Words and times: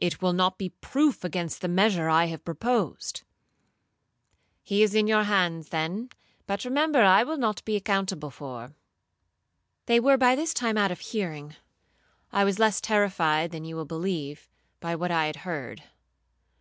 —'It 0.00 0.20
will 0.20 0.32
not 0.32 0.58
be 0.58 0.70
proof 0.70 1.22
against 1.22 1.60
the 1.60 1.68
measure 1.68 2.08
I 2.08 2.24
have 2.24 2.44
proposed.'—'He 2.44 4.82
is 4.82 4.92
in 4.92 5.06
your 5.06 5.22
hands 5.22 5.68
then; 5.68 6.10
but 6.48 6.64
remember 6.64 7.02
I 7.02 7.22
will 7.22 7.36
not 7.36 7.64
be 7.64 7.76
accountable 7.76 8.32
for—' 8.32 8.74
They 9.86 10.00
were 10.00 10.16
by 10.16 10.34
this 10.34 10.52
time 10.52 10.76
out 10.76 10.90
of 10.90 10.98
hearing. 10.98 11.54
I 12.32 12.42
was 12.42 12.58
less 12.58 12.80
terrified 12.80 13.52
than 13.52 13.64
you 13.64 13.76
will 13.76 13.84
believe, 13.84 14.48
by 14.80 14.96
what 14.96 15.12
I 15.12 15.26
had 15.26 15.36
heard. 15.46 15.84